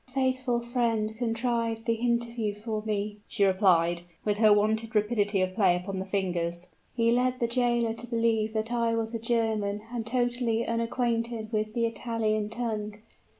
[0.07, 5.53] "A faithful friend contrived the interview for me," she replied, with her wonted rapidity of
[5.53, 6.69] play upon the fingers.
[6.95, 11.75] "He led the jailer to believe that I was a German, and totally unacquainted with
[11.75, 12.95] the Italian tongue.